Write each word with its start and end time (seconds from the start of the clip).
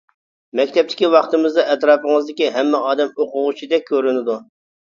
مەكتەپتىكى 0.59 1.09
ۋاقتىڭىزدا 1.15 1.67
ئەتراپىڭىزدىكى 1.73 2.49
ھەممە 2.57 2.81
ئادەم 2.89 3.15
ئوقۇغۇچىدەك 3.21 3.87
كۆرۈنىدۇ. 3.93 4.41